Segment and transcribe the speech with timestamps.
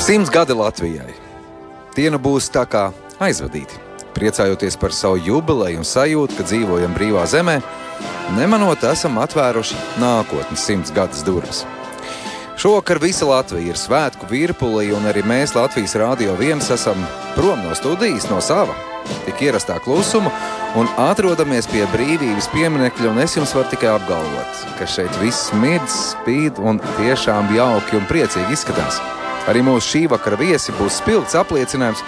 [0.00, 1.12] Simts gadi Latvijai.
[1.92, 2.86] Diena būs tā kā
[3.20, 3.76] aizvadīta.
[4.16, 7.58] Priecājoties par savu jubileju un sajūtu, ka dzīvojam brīvā zemē,
[8.38, 11.66] nemanot, esam atvēruši nākotnes simts gadus durvis.
[12.56, 17.04] Šovakar visa Latvija ir svētku virpulī, un arī mēs Latvijas Rādio 1 esam
[17.36, 18.72] prom no studijas, no sava
[19.26, 20.32] tik ierastā klusuma,
[20.80, 23.16] un atrodamies pie brīvības pieminiekļa.
[23.24, 28.56] Es jums varu tikai apgalvot, ka šeit viss mirdz, spīd un tiešām jauki un priecīgi
[28.56, 29.02] izskatās.
[29.48, 32.02] Arī mūsu šī vakara viesi būs spilgts apliecinājums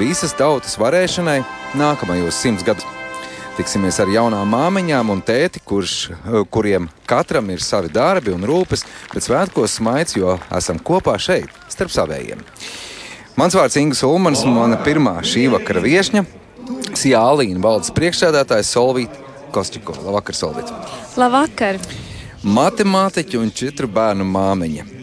[0.00, 1.42] visas tautas varēšanai
[1.76, 2.86] nākamajos simts gadus.
[3.58, 5.94] Tiksimies ar jaunām māmiņām un tēti, kurš,
[6.54, 11.90] kuriem katram ir savi darbi un rūpes, bet svētkos smaids, jo esam kopā šeit, starp
[11.90, 12.44] savējiem.
[13.38, 16.24] Mans vārds ir Ingūns Ulmans, un mana pirmā šī vakara viesņa-
[17.14, 19.18] Jālīna valdes priekšsēdētājs Solvīta
[19.52, 19.94] Kostčiko.
[20.06, 20.78] Labvakar, Solvīta!
[21.16, 21.80] Labvakar!
[22.44, 24.97] Matemātiķa un četru bērnu māmiņa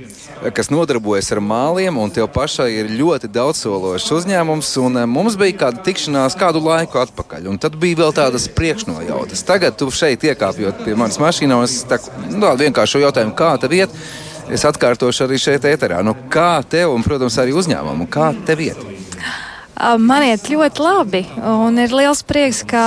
[0.53, 4.71] kas nodarbojas ar māliem, un tev pašai ir ļoti daudzsološs uzņēmums.
[4.75, 9.45] Eh, mums bija kāda tikšanās kādu laiku atpakaļ, un tad bija vēl tādas priekšnojautas.
[9.47, 13.77] Tagad tu šeit iekāpjot pie manas mašīnas, un es tā, nu, vienkārši jautāju, kā tev
[13.77, 13.95] iet.
[14.45, 16.03] Es atkārtošu arī šeit, ēterā.
[16.05, 18.94] Nu, kā tev, un, protams, arī uzņēmumu, kā tev iet?
[19.75, 22.83] Man iet ļoti labi, un ir liels prieks, ka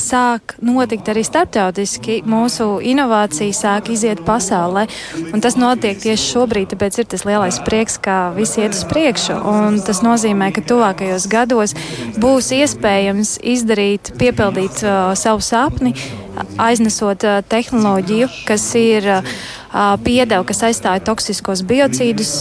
[0.00, 2.22] sāk notikt arī starptautiski.
[2.24, 4.86] Mūsu inovācija sāk iziet pasaulē,
[5.34, 9.36] un tas notiek tieši šobrīd, tāpēc ir tas lielais prieks, ka viss iet uz priekšu.
[9.52, 11.76] Un tas nozīmē, ka tuvākajos gados
[12.16, 15.92] būs iespējams izdarīt, piepildīt uh, savu sapni,
[16.60, 19.34] aiznesot uh, tehnoloģiju, kas ir uh,
[20.04, 22.32] piedevu, kas aizstāja toksiskos biocīdus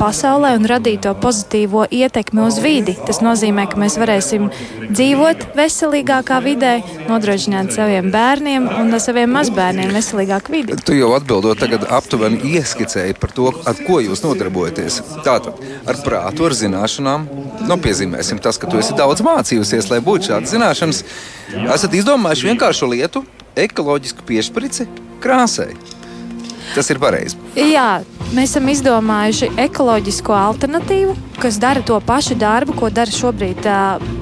[0.00, 2.96] pasaulē un radīja to pozitīvo ietekmi uz vidi.
[3.06, 4.48] Tas nozīmē, ka mēs varēsim
[4.88, 6.72] dzīvot veselīgākā vidē,
[7.10, 10.78] nodrošināt saviem bērniem un saviem mazbērniem veselīgāku vidi.
[10.80, 15.02] Tu jau atbildot tagad aptuveni ieskicēji par to, ar ko jūs nodarbojaties.
[15.26, 17.28] Tātad ar prātu, ar zināšanām,
[17.68, 21.04] nu, piezīmēsim tas, ka tu esi daudz mācījusies, lai būtu šādas zināšanas.
[21.48, 23.22] Esat izdomājuši vienkāršu lietu,
[23.56, 24.88] ekoloģisku piešprici
[25.22, 25.72] krāsai.
[26.74, 27.38] Tas ir pareizi.
[27.56, 28.02] Jā,
[28.36, 33.78] mēs esam izdomājuši ekoloģisko alternatīvu, kas dara to pašu darbu, ko dara šobrīd tā,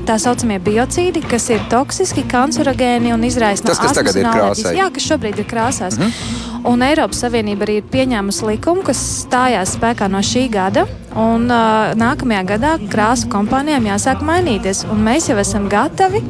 [0.07, 4.77] tā saucamie biocīdi, kas ir toksiski, kancerogēni un izraisa no Tas, kas tagad ir krāsā.
[4.79, 5.99] Jā, kas šobrīd ir krāsās.
[5.99, 6.45] Mm -hmm.
[6.67, 10.87] Un Eiropas Savienība arī ir pieņēmusi likumu, kas stājās spēkā no šī gada.
[11.15, 14.85] Un, uh, nākamajā gadā krāsu kompānijām jāsāk mainīties.
[14.91, 16.23] Un mēs jau esam gatavi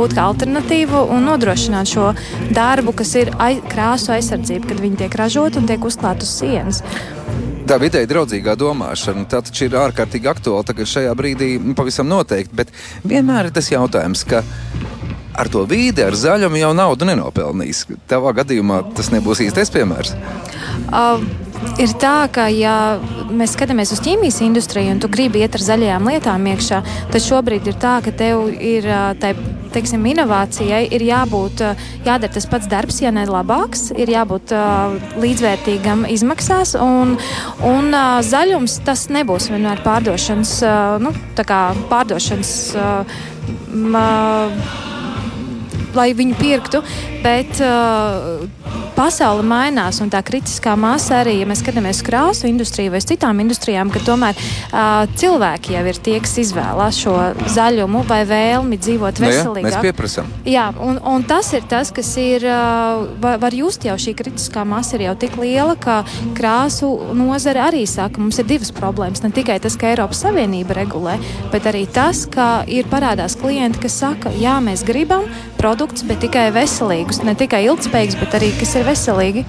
[0.00, 2.10] būt kā alternatīva un nodrošināt šo
[2.56, 6.82] darbu, kas ir aiz, krāsu aizsardzība, kad viņi tiek ražoti un tiek uzklāti uz sienas.
[7.70, 12.56] Tā vidēji draudzīgā domāšana, tā taču ir ārkārtīgi aktuāla tagad šajā brīdī, nu, pavisam noteikti.
[12.62, 12.72] Bet
[13.06, 14.42] vienmēr ir tas jautājums, ka
[15.38, 17.84] ar to vīdi, ar zaļumu jau naudu nenopelnīs.
[18.10, 20.16] Tavā gadījumā tas nebūs īstais piemērs.
[20.90, 21.22] Uh,
[21.80, 22.74] ir tā, ka, ja
[23.30, 26.82] mēs skatāmies uz ķīmijas industriju un tu gribi iet ar zaļajām lietām iekšā,
[27.12, 28.88] tad šobrīd ir tā, ka tev ir
[29.20, 29.34] tai,
[29.74, 31.62] teiksim, inovācijai ir jābūt,
[32.06, 37.16] jādara tas pats darbs, ja ne labāks, ir jābūt uh, līdzvērtīgam izmaksās, un,
[37.66, 42.54] un uh, zaļums tas nebūs vienmēr pārdošanas, uh, nu, tā kā pārdošanas.
[42.74, 43.18] Uh,
[43.70, 44.88] uh,
[45.96, 46.82] lai viņu pirktu,
[47.24, 48.44] bet uh,
[49.00, 53.38] pasaule mainās un tā kritiskā masa arī, ja mēs skatāmies uz krāsu industriju vai citām
[53.40, 57.14] industrijām, ka tomēr uh, cilvēki jau ir tie, kas izvēlās šo
[57.54, 59.64] zaļumu vai vēlmi dzīvot veselīgāk.
[59.64, 60.28] Nu jā, mēs pieprasām.
[60.44, 64.98] Jā, un, un tas ir tas, kas ir, uh, var, just jau šī kritiskā masa
[64.98, 66.02] ir jau tik liela, ka
[66.36, 69.24] krāsu nozare arī saka, mums ir divas problēmas.
[69.24, 71.16] Ne tikai tas, ka Eiropas Savienība regulē,
[71.54, 75.24] bet arī tas, ka ir parādās klienti, kas saka, jā, mēs gribam
[75.60, 79.46] produktus, bet tikai veselīgus, ne tikai ilgspējīgus, bet arī kas ir veselīgi.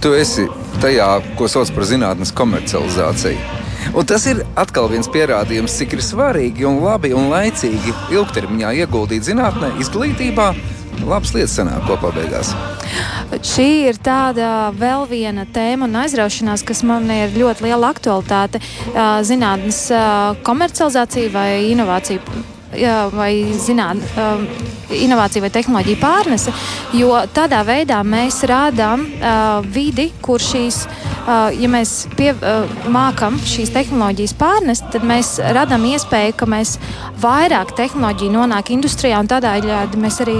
[0.00, 0.48] Tu esi
[0.82, 3.60] tajā, ko sauc par zinātnes komercializāciju.
[3.94, 9.26] Un tas ir atkal viens pierādījums, cik ir svarīgi un labi un laicīgi ilgtermiņā ieguldīt
[9.28, 10.54] zinātnē, izglītībā.
[11.04, 12.54] Labas lietas sanāk kopā beigās.
[13.44, 18.62] Šī ir tāda vēl viena tēma un aizraušanās, kas man ir ļoti liela aktualitāte.
[19.26, 19.84] Zinātnes
[20.46, 22.22] komercializācija vai inovācija
[23.14, 24.46] vai zināt, um,
[24.94, 26.52] inovācija vai tehnoloģija pārnese,
[26.96, 33.38] jo tādā veidā mēs rādām uh, vidi, kur šīs, uh, ja mēs pie, uh, mākam
[33.38, 36.76] šīs tehnoloģijas pārnest, tad mēs radām iespēju, ka mēs
[37.22, 40.38] vairāk tehnoloģiju nonāk industrijā un tādējādi mēs arī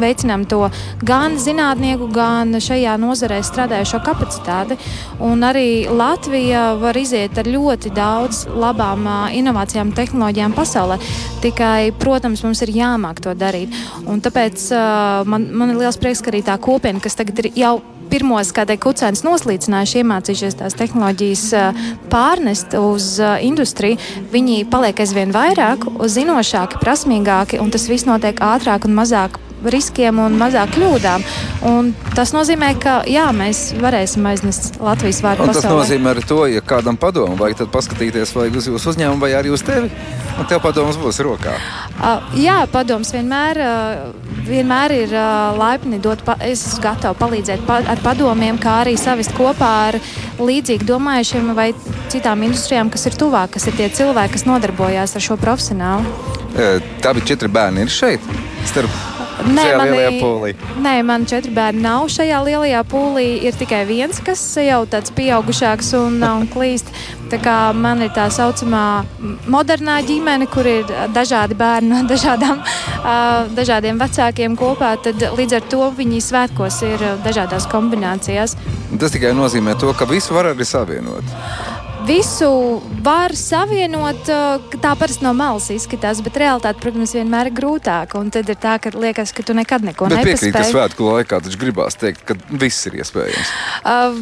[0.00, 0.66] veicinām to
[1.06, 4.78] gan zinātnieku, gan šajā nozarē strādājušo kapacitāti.
[5.24, 11.00] Un arī Latvija var iziet ar ļoti daudz labām inovācijām, tehnoloģijām pasaulē.
[11.44, 13.74] Tikai, protams, mums ir jāmāk to darīt.
[14.06, 14.70] Un tāpēc
[15.28, 17.76] man, man ir liels prieks, ka arī tā kopiena, kas tagad ir jau
[18.10, 21.46] pirmos, kā teikt, kucēns noslīcinājuši, iemācījušies tās tehnoloģijas
[22.12, 23.98] pārnest uz industriju,
[24.34, 30.36] viņi paliek aizvien vairāk, zinošāki, prasmīgāki, un tas viss notiek ātrāk un mazāk riskiem un
[30.38, 31.24] mazāk kļūdām.
[31.70, 35.48] Un tas nozīmē, ka jā, mēs varēsim aiznest Latvijas vārdu.
[35.50, 39.52] Tas nozīmē arī to, ja kādam padomu vajag paskatīties vai uz jūsu uzņēmumu vai arī
[39.54, 39.90] uz tevi,
[40.36, 41.56] un tev padoms būs rokā.
[41.96, 46.24] Uh, jā, padoms vienmēr, uh, vienmēr ir uh, laipni dot.
[46.26, 50.00] Pa, es esmu gatava palīdzēt pa, ar padomiem, kā arī savest kopā ar
[50.42, 51.70] līdzīgi domājušiem vai
[52.12, 56.16] citām industrijām, kas ir tuvāk, kas ir tie cilvēki, kas nodarbojās ar šo profesionālu.
[56.56, 58.32] Tā bija četri bērni ir šeit.
[58.66, 63.26] Starp Nē, mani, nē, man četri bērni nav šajā lielajā pūlī.
[63.44, 66.88] Ir tikai viens, kas jau tāds pieaugušāks un, un klīst.
[67.30, 69.04] Tā kā man ir tā saucamā
[69.50, 72.62] modernā ģimene, kur ir dažādi bērni no dažādām,
[73.58, 78.56] dažādiem vecākiem kopā, tad līdz ar to viņi svētkos ir dažādās kombinācijās.
[78.96, 81.75] Tas tikai nozīmē to, ka visu var arī savienot
[82.06, 84.28] visu var savienot,
[84.82, 88.20] tā parasti no malas izskatās, bet realitāte, protams, vienmēr ir grūtāka.
[88.20, 90.52] Un tad ir tā, ka liekas, ka tu nekad neko nepaspēji.
[90.52, 93.52] Piekrīt, ka svētku laikā taču gribās teikt, ka viss ir iespējams.
[93.86, 94.18] Uh,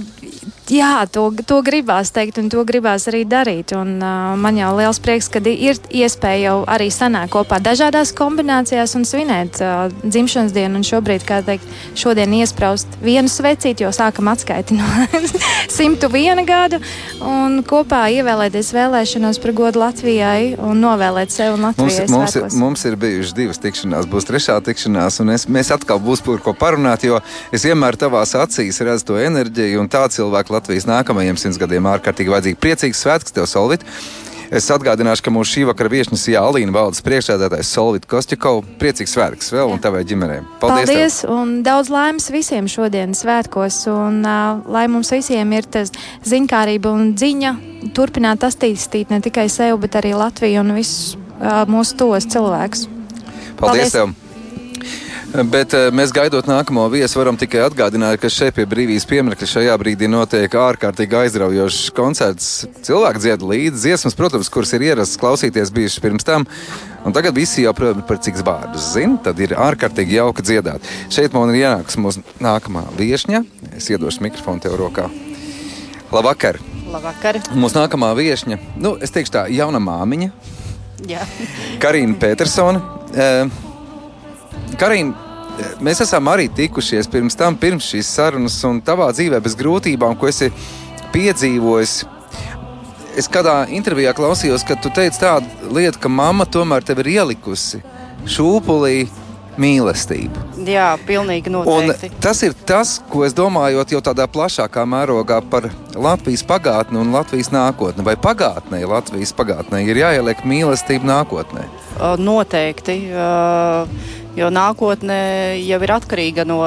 [0.73, 3.75] jā, to, to gribās teikt, un to gribās arī darīt.
[3.77, 8.97] Un, uh, man jau liels prieks, ka ir iespēja jau arī sanākt kopā dažādās kombinācijās
[8.99, 10.81] un svinēt uh, dzimšanas dienu.
[10.81, 14.89] Un šobrīd, kā teikt, šodien iespraust vienu svecīti, jo sākam atskaiti no
[15.79, 16.81] 101 gadu.
[17.25, 22.07] Un, kopā ievēlēties vēlēšanos par godu Latvijai un novēlēt sev un Latvijai.
[22.13, 26.23] Mums, mums, mums ir bijušas divas tikšanās, būs trešā tikšanās, un es, mēs atkal būs
[26.25, 27.19] par ko parunāt, jo
[27.55, 32.37] es vienmēr tavās acīs redzu to enerģiju un tā cilvēku Latvijas nākamajiem simts gadiem ārkārtīgi
[32.37, 32.61] vajadzīgi.
[32.63, 33.87] Priecīgs svētks tev, Solvit!
[34.53, 38.63] Es atgādināšu, ka mūsu šī vakara viesnes ir Alīna Valdes priekšsēdētājs Solvit Kostjakov.
[38.81, 40.43] Priecīgs svētks vēl un tavai ģimenei.
[40.63, 40.91] Paldies!
[40.91, 41.35] Paldies tev.
[41.37, 43.83] un daudz laimes visiem šodienas svētkos.
[43.93, 45.95] Un, uh, lai mums visiem ir tas
[46.29, 47.55] ziņkārība un ziņa
[47.97, 52.89] turpināt attīstīt ne tikai sevi, bet arī Latviju un visus uh, mūsu tos cilvēkus.
[53.55, 53.59] Paldies!
[53.65, 53.97] Paldies.
[53.97, 54.24] Tev.
[55.35, 59.73] Bet eh, mēs gaidot nākamo viesu, varam tikai atgādināt, ka šeit pie brīvības pieminiekta šajā
[59.83, 62.51] brīdī notiek ārkārtīgi aizraujošs koncerts.
[62.87, 66.47] Cilvēki dzied līdzi dziesmas, protams, kuras ir ierasts klausīties bijušas pirms tam.
[67.03, 70.87] Un tagad visi jau, protams, par cik vārdus zina, tad ir ārkārtīgi jauki dziedāt.
[71.11, 73.43] Šeit man ir ienāks mūsu nākamā viesņa.
[73.75, 75.11] Es iedošu mikrofonu tev rokā.
[76.15, 76.63] Labvakar!
[76.95, 77.43] Labvakar!
[77.59, 80.31] Mūsu nākamā viesņa, nu, es teikšu tā, jauna māmiņa.
[81.11, 81.27] Jā.
[81.83, 82.87] Karina Petersona.
[83.11, 83.74] Uh,
[84.79, 85.15] Karina,
[85.85, 90.31] mēs esam arī tikušies pirms tam, pirms šīs sarunas, un tavā dzīvē bez grūtībām, ko
[90.31, 90.51] esi
[91.15, 91.97] piedzīvojis.
[93.15, 97.83] Es kādā intervijā klausījos, ka tu teici tādu lietu, ka mamma tomēr tev ir ielikusi
[98.27, 99.05] šūpulī
[99.61, 100.43] mīlestību.
[100.69, 102.11] Jā, pilnīgi noteikti.
[102.11, 107.15] Un tas ir tas, ko es domāju, jau tādā plašākā mērogā par Latvijas pagātni un
[107.15, 108.05] Latvijas nākotni.
[108.07, 111.69] Vai pagātnē, Latvijas pagātnē ir jāieliek mīlestība nākotnē?
[112.19, 113.01] Noteikti.
[113.15, 115.17] Uh Jo nākotne
[115.63, 116.59] jau ir atkarīga no,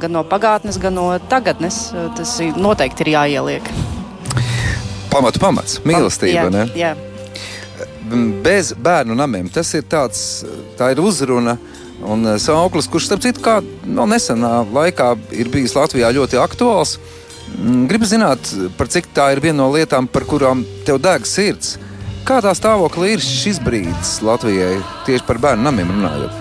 [0.00, 1.86] gan no pagātnes, gan no tagadnes.
[2.18, 3.70] Tas noteikti ir jāieliek.
[5.12, 6.50] Pamatu pamats, mīlestība.
[6.52, 6.92] Jā, jā.
[8.44, 10.44] Bez bērnu namiem tas ir tāds,
[10.76, 11.56] tā ir uzruna.
[12.04, 13.58] Un eh, sauklis, kurš, starp citu, kā
[13.88, 16.98] no nesenā laikā ir bijis Latvijā ļoti aktuāls,
[17.56, 21.78] mm, gribu zināt, par cik tā ir viena no lietām, par kurām tev deg sirds.
[22.24, 26.40] Kā tā stāvoklis ir šis brīdis Latvijai tieši par bērnu namiem runājot?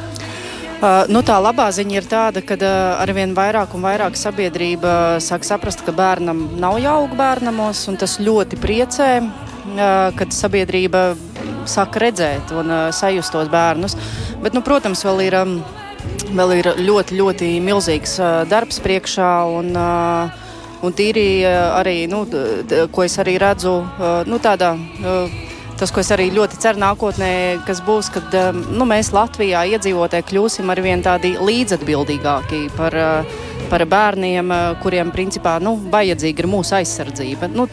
[0.84, 5.46] Uh, nu, tā labā ziņa ir tāda, ka uh, arvien vairāk un vairāk sabiedrība sāk
[5.48, 11.13] saprast, ka bērnam nav jāaug bērnamos, un tas ļoti priecē, uh, kad sabiedrība
[11.72, 13.96] sāk redzēt un uh, sajust tos bērnus.
[14.44, 15.54] Bet, nu, protams, vēl ir, um,
[16.36, 19.32] vēl ir ļoti, ļoti milzīgs uh, darbs priekšā.
[19.48, 20.44] Un, uh,
[20.84, 22.26] un tīri uh, arī, nu,
[22.92, 23.80] ko es arī redzu,
[24.28, 24.76] nu, tādā.
[25.80, 27.32] Tas, ko es arī ļoti ceru nākotnē,
[27.68, 33.42] kas būs, kad um, nu, mēs Latvijā iedzīvotāji kļūsim ar vien tādi līdzatbildīgāki par, uh,
[33.74, 37.50] par bērniem, uh, kuriem principā nu, vajadzīga ir mūsu aizsardzība.
[37.53, 37.65] Nu,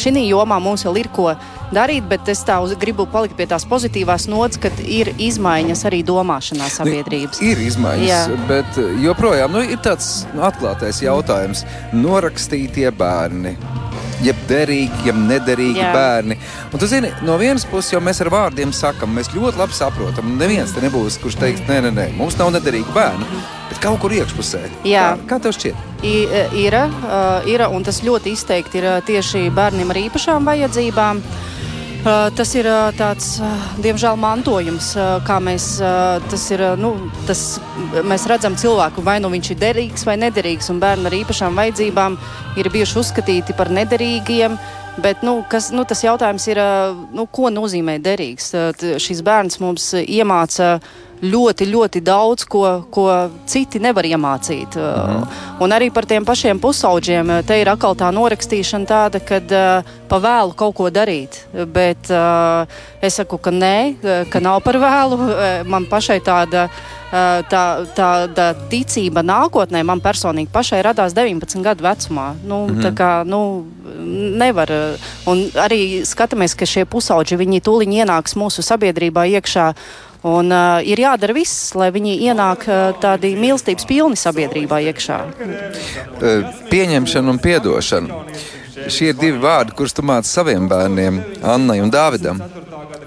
[0.00, 1.32] Šī jomā mums vēl ir ko
[1.74, 6.02] darīt, bet es tā uz, gribu palikt pie tās pozitīvās nots, ka ir izmaiņas arī
[6.06, 7.42] domāšanā sabiedrības.
[7.42, 8.40] Ir izmaiņas, Jā.
[8.50, 11.66] bet uh, joprojām nu, ir tāds atklātais jautājums-
[12.06, 13.56] norakstītie bērni
[14.20, 15.92] jeb derīgi, jeb nederīgi Jā.
[15.96, 16.36] bērni.
[16.70, 20.36] Un tu zini, no vienas puses jau mēs ar vārdiem sakam, mēs ļoti labi saprotam.
[20.40, 23.59] Neviens te nebūs, kurš teiks, nē, nē, nē, mums nav nederīgi bērni.
[23.80, 24.64] Kaut kur iekšpusē.
[24.88, 25.14] Jā.
[25.22, 25.86] Kā, kā tev šķiet?
[26.04, 31.24] I, e, ir, uh, ir, un tas ļoti izteikti ir tieši bērniem ar īpašām vajadzībām.
[32.00, 32.64] Tas ir
[32.96, 33.26] tāds,
[33.84, 34.94] diemžēl, mantojums,
[35.28, 35.66] kā mēs,
[36.32, 36.94] tas ir, nu,
[37.28, 37.58] tas,
[38.08, 42.16] mēs redzam cilvēku, vai nu viņš ir derīgs vai nederīgs, un bērni ar īpašām vajadzībām
[42.56, 44.56] ir bijuši uzskatīti par nederīgiem.
[44.98, 46.58] Bet, nu, kas, nu, tas jautājums ir,
[47.14, 48.50] nu, ko nozīmē derīgs.
[49.00, 50.78] Šis bērns mums iemāca
[51.20, 53.06] ļoti, ļoti daudz, ko, ko
[53.48, 54.76] citi nevar iemācīt.
[54.76, 55.24] Mhm.
[55.60, 57.32] Un arī par tiem pašiem pusauģiem.
[57.46, 61.42] Te ir atkal tā norakstīšana tāda, ka uh, pa vēlu kaut ko darīt.
[61.52, 62.64] Bet uh,
[63.02, 65.20] es saku, ka nē, ka nav par vēlu.
[65.68, 66.68] Man pašai tāda.
[67.10, 72.34] Tā, tā, tā ticība nākotnē man personīgi pašai radās 19 gadu vecumā.
[72.44, 72.82] Nu, mm -hmm.
[72.84, 73.66] Tā kā nu,
[74.38, 74.70] nevar.
[75.26, 79.74] Un arī skatāmies, ka šie pusauģi viņi tūlīt ienāks mūsu sabiedrībā iekšā.
[80.22, 85.18] Un, uh, ir jādara viss, lai viņi ienāk uh, tādi mīlestības pilni sabiedrībā iekšā.
[86.70, 88.20] Pieņemšana un piedošana.
[88.88, 92.40] Šie ir divi vārdi, kurus tu māci saviem bērniem, Annai un Dāvidam.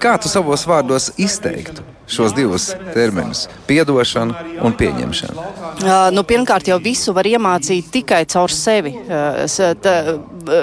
[0.02, 1.93] Kā tu savos vārdos izteiktu?
[2.06, 5.34] Šos divus terminus- piedošana un pieņemšana?
[5.74, 8.94] Uh, nu, pirmkārt, jau visu var iemācīt tikai caur sevi.
[8.94, 9.44] Uh,
[9.82, 9.94] tā,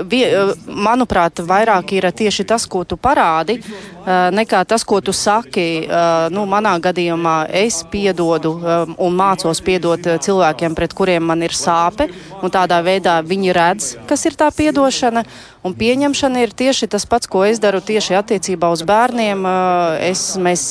[0.07, 0.25] vie,
[0.67, 5.87] manuprāt, vairāk ir tieši tas, ko tu parādi, uh, nekā tas, ko tu saki.
[5.87, 11.51] Uh, nu, manā gadījumā es piedodu um, un mācos piedot cilvēkiem, pret kuriem man ir
[11.51, 12.09] sāpe,
[12.41, 15.25] un tādā veidā viņi redz, kas ir tā piedošana.
[15.61, 19.45] Un pieņemšana ir tieši tas pats, ko es daru tieši attiecībā uz bērniem.
[20.01, 20.63] Es, mēs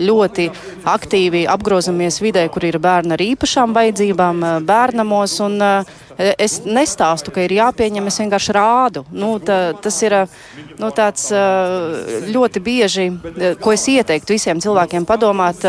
[0.00, 0.48] ļoti
[0.88, 5.36] aktīvi apgrozamies vidē, kur ir bērni ar īpašām vajadzībām, bērnamos.
[5.44, 5.60] Un,
[6.16, 9.04] es nestāstu, ka ir jāpieņem, es vienkārši rādu.
[9.12, 10.16] Nu, tā, tas ir
[10.80, 11.28] nu, tāds
[12.32, 13.08] ļoti bieži,
[13.60, 15.60] ko es ieteiktu visiem cilvēkiem padomāt,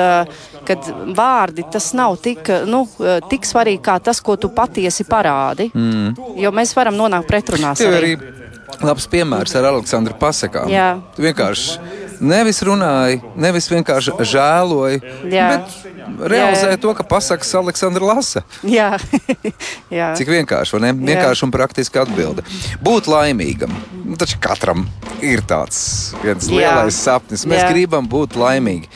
[0.70, 2.86] kad vārdi tas nav tik, nu,
[3.28, 5.68] tik svarīgi kā tas, ko tu patiesi parādi.
[5.76, 6.16] Mm.
[6.40, 7.84] Jo mēs varam nonākt pretrunās.
[7.84, 8.16] Arī.
[8.86, 10.70] Labs piemērs ar Aleksandru pasakām.
[10.72, 11.00] Jā.
[11.16, 11.80] Tu vienkārši
[12.20, 15.48] nevis runāji, nevis vienkārši žēloji, Jā.
[15.54, 16.82] bet realizēji Jā.
[16.84, 18.44] to, ka pasakas Aleksandra lasa.
[18.64, 18.92] Jā.
[19.98, 20.12] Jā.
[20.20, 20.94] Cik vienkārši, vai ne?
[21.12, 22.46] Vienkārši un praktiski atbilde.
[22.84, 23.74] Būt laimīgam.
[24.06, 24.88] Nu, taču katram
[25.26, 26.56] ir tāds viens Jā.
[26.56, 27.48] lielais sapnis.
[27.50, 27.72] Mēs Jā.
[27.74, 28.92] gribam būt laimīgi.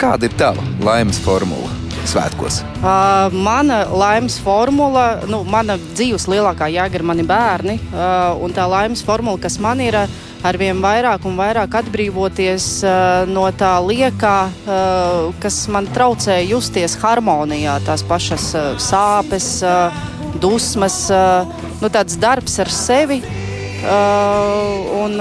[0.00, 1.83] Kāda ir tava laimes formula?
[2.08, 2.60] Svētkos?
[2.80, 7.78] Uh, mana laimes formula, nu, mana dzīves lielākā jēga ir mani bērni.
[7.90, 9.98] Uh, un tā laimes formula, kas man ir,
[10.44, 17.78] arvien vairāk un vairāk atbrīvoties uh, no tā liekā, uh, kas man traucē justies harmonijā,
[17.86, 20.04] tās pašas uh, sāpes, uh,
[20.42, 21.48] dusmas, uh,
[21.80, 23.22] nu, tāds darbs ar sevi.
[23.84, 25.16] Uh, un,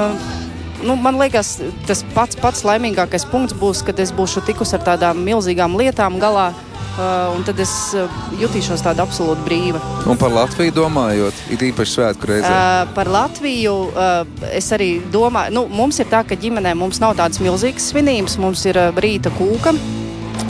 [0.84, 5.24] nu, man liekas, tas pats, pats laimīgākais punkts būs, kad es būšu tikus ar tādām
[5.24, 6.73] milzīgām lietām galā, Uh,
[7.33, 9.81] un tad es uh, jutīšos tāda absolūti brīva.
[10.09, 12.51] Un par Latviju domājot, ir īpaši svētku reizē?
[12.51, 17.17] Uh, par Latviju uh, es arī domāju, nu, mums ir tā, ka ģimenē mums nav
[17.17, 19.73] tādas milzīgas svinības, mums ir uh, rīta kūka.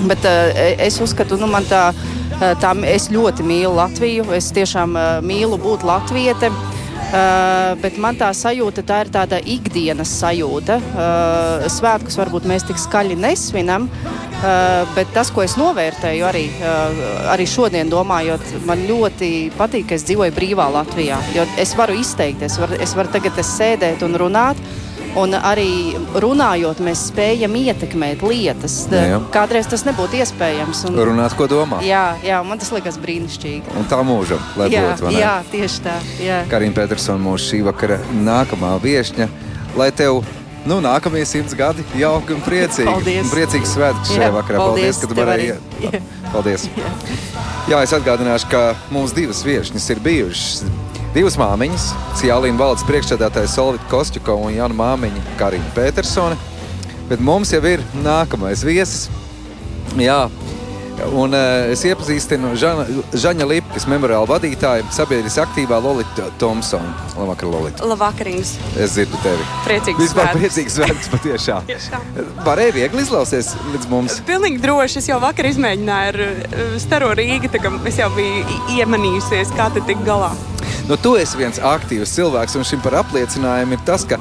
[0.04, 0.52] Bet uh,
[0.84, 4.28] es uzskatu, nu, man tā, uh, tā, es ļoti mīlu Latviju.
[4.36, 6.52] Es tiešām uh, mīlu būt latviete.
[6.52, 6.83] Uh,
[7.84, 10.80] bet man tā sajūta, tā ir tāda ikdienas sajūta.
[10.82, 13.90] Uh, svētkus varbūt mēs tik skaļi nesvinam,
[14.44, 16.98] Uh, bet tas, ko es novērtēju arī, uh,
[17.32, 21.22] arī šodien, domājot, man ļoti patīk, ka es dzīvoju brīvā Latvijā.
[21.32, 24.60] Jo es varu izteikties, var, es varu tagad es sēdēt un runāt.
[25.20, 28.80] Un arī runājot, mēs spējam ietekmēt lietas.
[28.90, 29.20] Jā, jā.
[29.34, 30.86] Kādreiz tas nebūtu iespējams.
[30.90, 30.98] Un...
[31.12, 31.84] Runāt, ko domā.
[31.86, 33.76] Jā, jā, man tas liekas brīnišķīgi.
[33.78, 35.14] Un tā mūžam, lai jā, būtu.
[35.14, 35.98] Jā, tieši tā.
[36.50, 39.30] Karina Petersona, mūsu šī vakara nākamā viesņa,
[39.78, 40.24] lai tev
[40.64, 42.88] Nu, nākamie simts gadi jauki un priecīgi.
[42.88, 43.26] Paldies.
[43.26, 44.62] Un priecīgs svētks šajā vakarā.
[44.62, 45.58] Paldies, paldies ka tu varēji.
[45.84, 46.00] Jā.
[46.38, 46.68] Paldies.
[46.72, 46.92] Jā.
[47.74, 50.64] Jā, es atgādināšu, ka mums divas viesņas ir bijušas.
[51.14, 56.40] Divas māmiņas, Ciālīna valdes priekšsēdētāja Solvita Kostjuko un Jana māmiņa Karina Petersone.
[57.10, 59.12] Bet mums jau ir nākamais viesis.
[60.00, 60.24] Jā,
[61.12, 62.86] Un, uh, es iepazīstinu Žana,
[63.18, 66.94] Žaņa Lipkas memoriāla vadītāju, sabiedrības aktīvā Lolita Thompsona.
[67.18, 67.88] Labvakar, Lolita.
[67.90, 68.54] Labvakar, Ingus.
[68.78, 69.48] Es dzirdu tevi.
[69.66, 70.40] Priecīgs Vispār svētkus.
[70.40, 71.74] priecīgs svētkus patiešām.
[72.48, 74.22] Varēja viegli izlausties līdz mums.
[74.30, 75.02] Pilnīgi droši.
[75.02, 79.72] Es jau vakar izmēģināju ar uh, Staro Rīgu, tā kā es jau biju iemanījusies, kā
[79.74, 80.32] te tik galā.
[80.90, 84.20] Nu, tu esi viens aktīvs cilvēks, un šim par apliecinājumu ir tas, ka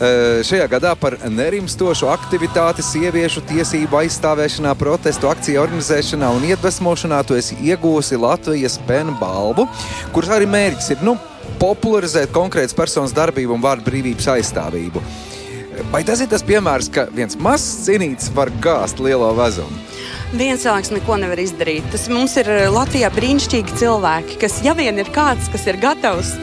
[0.00, 7.36] Eh, šajā gadā par nerimstošu aktivitāti sieviešu tiesību aizstāvēšanā, protestu akciju organizēšanā un iedvesmošanā tu
[7.36, 9.66] esi iegūsi Latvijas penu balvu,
[10.14, 11.18] kuras arī mērķis ir nu,
[11.60, 15.04] popularizēt konkrētas personas darbību un vārdu brīvības aizstāvību.
[15.92, 19.84] Vai tas ir tas piemērs, ka viens mazs cīnītis var gāzt lielo vezumu?
[20.32, 21.86] Viens cilvēks neko nevar izdarīt.
[21.92, 26.34] Tas mums ir Latvijā brīnišķīgi cilvēki, kas, ja vien ir kāds, kas ir gatavs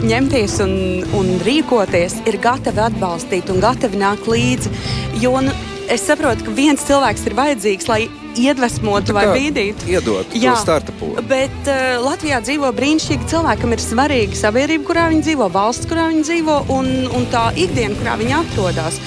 [0.00, 0.72] ņemties un,
[1.16, 4.72] un rīkoties, ir gatavi atbalstīt un gatavi nākt līdzi.
[5.20, 5.52] Jo nu,
[5.92, 8.02] es saprotu, ka viens cilvēks ir vajadzīgs, lai
[8.38, 9.88] iedvesmotu vai bīdītu.
[9.90, 11.22] Iedot Jā, starta pūli.
[11.30, 16.06] Bet uh, Latvijā dzīvo brīnišķīgi cilvēki, kam ir svarīga sabiedrība, kurā viņi dzīvo, valsts, kurā
[16.12, 19.00] viņi dzīvo un, un tā ikdiena, kurā viņi atrodas.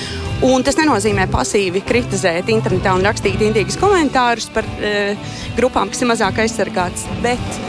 [0.44, 6.10] Un tas nenozīmē pasīvi kritizēt internetā un rakstīt indīgus komentārus par uh, grupām, kas ir
[6.12, 7.62] mazāk aizsargātas, bet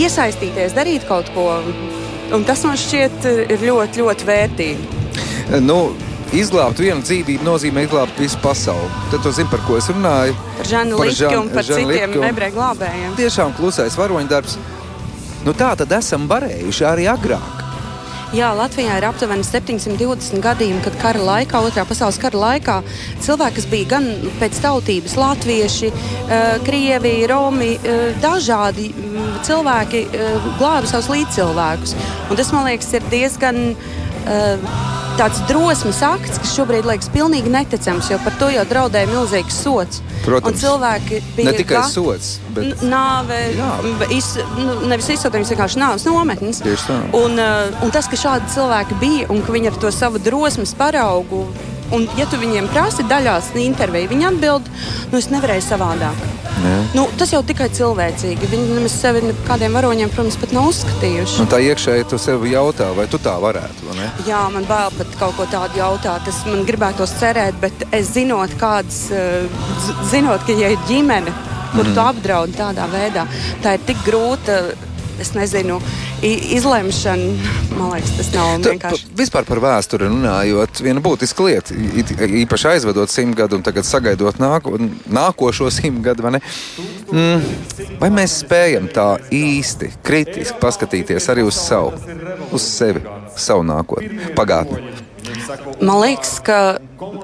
[0.00, 1.50] iesaistīties, darīt kaut ko.
[2.30, 4.98] Un tas man šķiet eh, ir ļoti, ļoti vērtīgi.
[5.66, 5.80] Nu,
[6.30, 8.86] Izglābt vienu dzīvību nozīmē izglābt visu pasauli.
[9.10, 10.36] Tad tu zini, par ko es runāju.
[10.60, 13.16] Par Žanu un par Žan citiem ebreju glābējiem.
[13.18, 14.54] Tiešām klusais varoņdarbs.
[15.42, 17.59] Nu, tā tad esam varējuši arī agrāk.
[18.30, 22.76] Jā, Latvijā ir aptuveni 720 gadījumi, kad kara laikā, otrā pasaules kara laikā,
[23.26, 24.06] cilvēki, kas bija gan
[24.38, 31.96] pēc tautības, latvieši, uh, krievi, romi, uh, dažādi mm, cilvēki uh, glāba savus līdzcilvēkus.
[32.30, 33.60] Un tas, man liekas, ir diezgan.
[34.30, 34.89] Uh,
[35.20, 40.00] tāds drosmes akts, kas šobrīd liekas pilnīgi neticams, jo par to jau draudēja milzīgs sots.
[40.24, 43.40] Protams, un cilvēki bija ne tikai gati, sots, bet nāve,
[44.16, 46.62] iz, nu, nevis izsūtījums, vienkārši nāves nometnes.
[47.16, 50.72] Un, uh, un tas, ka šādi cilvēki bija un ka viņi ar to savu drosmes
[50.78, 51.44] paraugu,
[51.96, 54.68] un ja tu viņiem prasi daļās interviju, viņi atbild,
[55.12, 56.28] nu es nevarēju savādāk.
[56.60, 56.78] Jā.
[56.92, 58.48] Nu, tas jau tikai cilvēcīgi.
[58.50, 61.38] Viņi nemaz sevi kādiem varoņiem, protams, pat nav uzskatījuši.
[61.40, 63.94] Un tā iekšēji tu sev jautā, vai tu tā varētu?
[64.28, 66.28] Jā, man bail pat kaut ko tādu jautāt.
[66.28, 69.48] Es man gribētos cerēt, bet es zinot, kādas, eh,
[70.10, 71.32] zinot, ka ja ir ģimene,
[71.72, 71.96] kur mm.
[71.96, 73.24] tu apdraudi tādā veidā,
[73.64, 74.60] tā ir tik grūta
[75.20, 75.78] es nezinu,
[76.22, 77.32] izlemšana.
[77.78, 79.10] Man liekas, tas nav tu, vienkārši.
[79.18, 81.76] Vispār par vēsturi runājot, viena būtiska lieta,
[82.44, 84.76] īpaši aizvedot simt gadu un tagad sagaidot nāko,
[85.10, 86.42] nākošo simt gadu, vai ne?
[87.10, 87.44] Mm,
[88.00, 91.94] vai mēs spējam tā īsti, kritiski paskatīties arī uz savu,
[92.50, 93.04] uz sevi,
[93.36, 95.08] savu nākotni, pagātni?
[95.80, 96.56] Man liekas, ka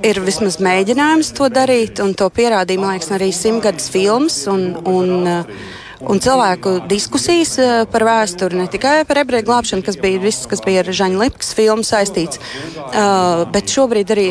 [0.06, 4.38] ir vismaz mēģinājums to darīt, un to pierādīja liekas, arī simtgadus filmas.
[4.50, 9.98] Un, un, uh, un cilvēku diskusijas eh, par vēsturi, ne tikai par ebreju glābšanu, kas
[10.00, 14.26] bija viss, kas bija ar Žaņa Lipkas filmu saistīts, uh, bet šobrīd arī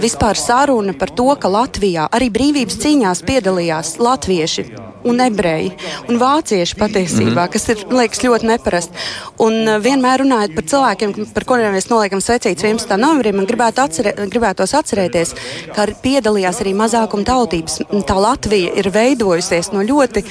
[0.00, 4.68] vispār saruna par to, ka Latvijā arī brīvības cīņās piedalījās latvieši
[5.04, 5.70] un ebreji
[6.08, 7.52] un vācieši patiesībā, mm -hmm.
[7.52, 8.92] kas ir liekas, ļoti neparasti.
[9.38, 12.96] Un uh, vienmēr runājot par cilvēkiem, par kuriem mēs noliekam svecītas 11.
[12.96, 15.34] novembrī, man gribētu atcerē, gribētos atcerēties,
[15.74, 17.80] ka piedalījās arī mazākuma tautības.
[18.06, 20.24] Tā Latvija ir veidojusies no ļoti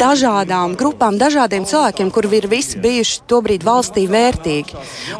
[0.00, 4.78] dažādām grupām, dažādiem cilvēkiem, kuri ir visi bijuši tobrīd valstī vērtīgi.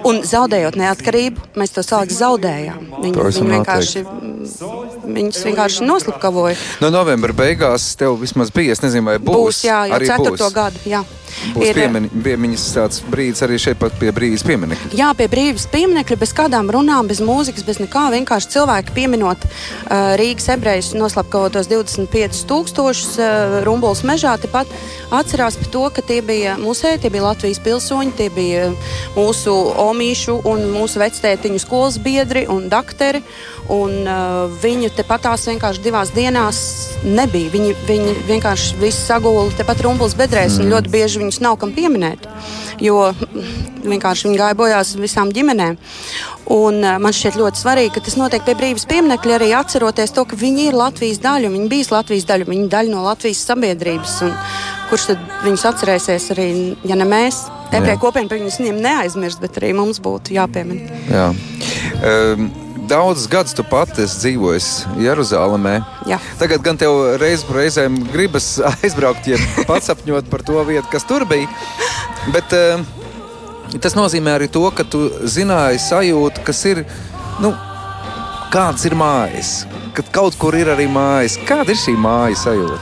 [0.09, 2.85] Un zaudējot neatkarību, mēs to cilvēku zaudējām.
[3.03, 4.05] Viņi, viņi vienkārši,
[5.07, 6.59] viņus vienkārši noslapkavoja.
[6.83, 9.37] No novembra beigās tev vismaz bija, es nezinu, vai būs.
[9.38, 10.87] Būs, jā, jau ceturto gadu.
[10.88, 11.05] Jā.
[11.57, 14.90] Būs ir, piemini, piemiņas tāds brīdis arī šeit pat pie brīvības pieminekļa.
[14.98, 18.05] Jā, pie brīvības pieminekļa, bez kādām runām, bez mūzikas, bez nekā.
[18.14, 24.68] Vienkārši cilvēki pieminot uh, Rīgas ebrejus noslapkavotos 25 tūkstošus uh, rumbuls mežā, tepat
[25.12, 28.68] atcerās par to, ka tie bija musēji, tie bija Latvijas pilsoņi, tie bija
[29.16, 33.22] mūsu omīšu un mūsu vectētiņu skolas biedri un dakteri.
[33.72, 36.58] Un, uh, viņu tepatās vienkārši divās dienās
[37.06, 37.52] nebija.
[37.52, 40.64] Viņi, viņi vienkārši visi sagūla tepat rumbuls bedrēs, mm.
[40.64, 42.26] un ļoti bieži viņus nav kam pieminēt.
[42.82, 43.12] Jo
[43.86, 45.78] vienkārši viņi gāja bojās visām ģimenēm.
[46.52, 50.26] Un, uh, man šķiet ļoti svarīgi, ka tas notiek pie brīvības pieminiekļa, arī atceroties to,
[50.28, 54.16] ka viņi ir Latvijas daļa, viņi bija Latvijas daļa, viņi ir daļa no Latvijas sabiedrības.
[54.26, 54.34] Un,
[54.90, 56.48] kurš tad viņus atcerēsies arī,
[56.88, 57.46] ja ne mēs?
[57.72, 61.00] Ebreju kopiena par viņus neaizmirst, bet arī mums būtu jāpiemina.
[61.08, 61.30] Jā.
[62.02, 62.50] Um,
[62.90, 64.68] daudzus gadus tu pati esi dzīvojis
[65.00, 65.74] Jeruzalemē.
[66.10, 66.18] Jā.
[66.40, 71.24] Tagad gan tev reiz reizēm gribas aizbraukt, ja pats apņot par to vietu, kas tur
[71.28, 71.48] bija.
[72.30, 72.82] Bet uh,
[73.82, 76.85] tas nozīmē arī to, ka tu zināji sajūtu, kas ir,
[77.42, 77.50] nu,
[78.54, 79.52] kādas ir mājas.
[79.96, 81.35] Kad kaut kur ir arī mājas.
[81.48, 82.80] Kāda ir šī mājas sajūta?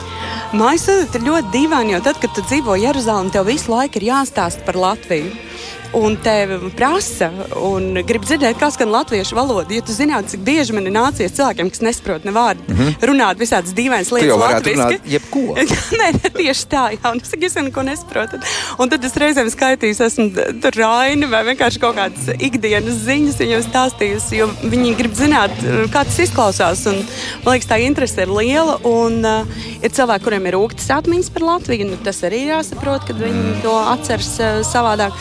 [0.61, 4.11] Mājas sajūta ir ļoti dīvaina, jo tad, kad tu dzīvo Jeruzalemē, tev visu laiku ir
[4.11, 5.50] jāstāsta par Latviju
[5.97, 9.75] un tevi prasa, un grib dzirdēt, kā skan latviešu valoda.
[9.75, 13.07] Ja tu zinātu, cik bieži man ir nācies cilvēkiem, kas nesaprot ne vārdu, mm -hmm.
[13.11, 15.45] runāt visādas dīvainas lietas, latviešu, jebko.
[16.01, 18.41] Nē, tieši tā, jā, un es saku, es neko nesaprotu.
[18.79, 20.29] Un tad es reizēm skaitīju, esmu
[20.63, 25.51] tur raini vai vienkārši kaut kādas ikdienas ziņas viņiem stāstījusi, jo viņi grib zināt,
[25.93, 26.87] kā tas izklausās.
[26.87, 27.03] Un,
[27.45, 31.43] man liekas, tā interese ir liela, un uh, ir cilvēki, kuriem ir rūktas atmiņas par
[31.43, 35.13] Latviju, nu, tas arī jāsaprot, kad viņi to atceras uh, savādāk.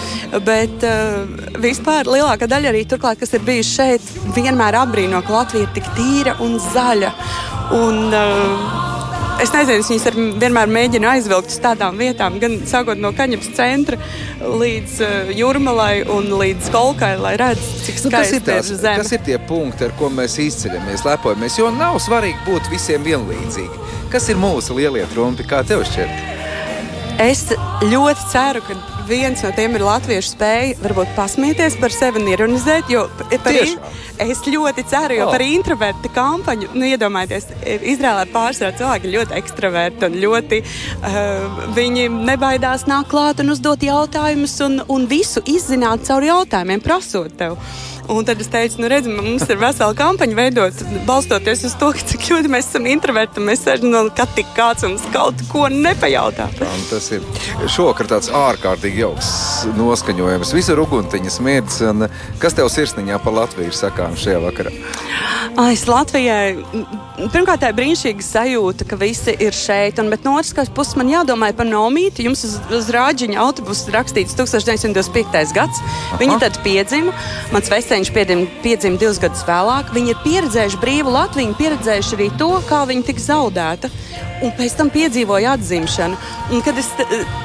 [0.45, 1.24] Bet, Bet uh,
[1.63, 5.88] vispār lielākā daļa arī turklāt, kas ir bijuši šeit, vienmēr apbrīno, ka Latvija ir tik
[5.95, 7.12] tīra un zaļa.
[7.78, 13.13] Un, uh, es nezinu, viņas ar, vienmēr mēģina aizvilkt uz tādām vietām, gan sākot no
[13.15, 14.02] Kaņepes centra
[14.43, 18.84] līdz uh, Jurmalai un līdz Kolkai, lai redzētu, cik Nu, kas, ir skaisti tās, ir
[18.84, 19.00] zeme.
[19.06, 21.60] kas ir tie punkti, ar ko mēs izceļamies, lepojamies?
[21.62, 23.88] Jo nav svarīgi būt visiem vienlīdzīgi.
[24.12, 27.19] Kas ir mūsu lielie trumpi, kā tev šķiet?
[27.24, 27.48] Es
[27.84, 32.91] ļoti ceru, ka viens no tiem ir latviešu spēja varbūt pasmieties par sevi un ironizēt.
[32.93, 33.08] Jo
[33.43, 33.76] par in,
[34.22, 35.34] es ļoti ceru, jo Oh.
[35.34, 37.50] par introvertu kampaņu, nu, iedomājieties,
[37.93, 44.58] Izrēlā pārsvarā cilvēki ļoti ekstraverti un ļoti uh, viņi nebaidās nākt klāt un uzdot jautājumus
[44.65, 47.58] un, un visu izzināt caur jautājumiem, prasot tev.
[48.10, 52.26] Un tad es teicu, nu, redz, mums ir vesela kampaņa veidot, balstoties uz to, cik
[52.32, 53.43] ļoti mēs esam introverti.
[53.45, 54.02] Mēs sēžam no
[54.36, 56.48] tik kāds mums kaut ko nepajautā.
[56.58, 57.26] Tā, tas ir
[57.69, 59.30] šovakar tāds ārkārtīgi jauks
[59.78, 60.56] noskaņojums.
[60.58, 61.82] Visur uguntiņas mirdz.
[61.91, 62.08] un
[62.41, 64.74] Kas tev sirsniņā par Latviju ir sakām šajā vakarā?
[65.69, 66.56] Es Latvijai
[67.34, 70.00] pirmkārt tā ir brīnišķīga sajūta, ka visi ir šeit.
[70.02, 72.26] Un, bet no otras puses man jādomā par nomīti.
[72.26, 75.54] Jums uz, uz rāģiņa autobusa rakstīts 1925.
[75.58, 75.82] gads.
[76.22, 77.13] Viņa tad piedzima.
[77.52, 79.91] Mans vecēns piedzima, piedzima divus gadus vēlāk.
[79.95, 83.91] Viņi ir pieredzējuši brīvu Latviju, pieredzējuši arī to, kā viņa tika zaudēta.
[84.39, 86.15] Un pēc tam piedzīvoja atzimšanu.
[86.55, 86.88] Un, kad es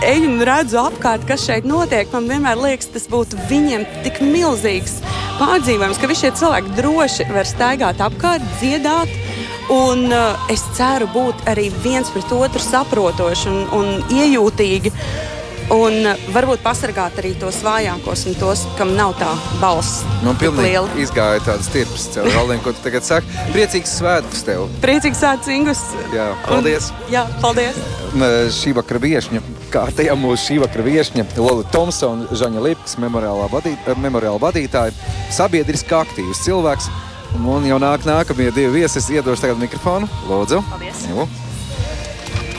[0.06, 5.00] eju un redzu apkārt, kas šeit notiek, man vienmēr liekas, tas būtu viņiem tik milzīgs
[5.40, 9.10] pārdzīvojums, ka visi šie cilvēki droši var staigāt apkārt, dziedāt.
[9.74, 14.92] Un, uh, es ceru būt arī viens pret otru saprotoši un, un iejūtīgi.
[15.72, 19.31] Un varbūt pasargāt arī tos vājākos un tos, kam nav tā
[19.62, 20.03] balss.
[20.20, 20.90] Man tik pilnīgi liela.
[21.00, 23.31] izgāja tāds tirps galviem, ko tu tagad saki.
[23.55, 24.66] Priecīgs svētkus tev!
[24.85, 25.81] Priecīgs sācis Ingus.
[26.12, 26.90] Jā, paldies!
[26.92, 27.79] Un, jā, paldies!
[28.14, 29.40] Eh, Šī vakara viesņa,
[29.72, 34.92] kā tajā mūsu šī vakara viesņa, Lola Thompsona, Žaņa Lipkas, memoriālā, vadī, eh, memoriāla vadītāja,
[35.33, 36.90] sabiedriski aktīvs cilvēks.
[37.40, 39.00] Un jau nāk nākamie divi viesi.
[39.00, 40.07] Es iedošu tagad mikrofonu.
[40.29, 40.61] Lūdzu.
[40.70, 41.07] Paldies.
[41.09, 41.24] Jo.